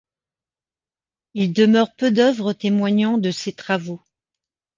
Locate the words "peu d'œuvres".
1.95-2.53